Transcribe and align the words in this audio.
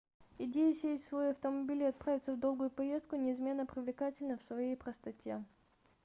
идея 0.39 0.73
сесть 0.73 1.03
в 1.03 1.07
свой 1.09 1.29
автомобиль 1.29 1.83
и 1.83 1.85
отправиться 1.85 2.33
в 2.33 2.39
долгую 2.39 2.71
поездку 2.71 3.17
неизменно 3.17 3.67
привлекательна 3.67 4.35
в 4.35 4.41
своей 4.41 4.75
простоте 4.75 5.43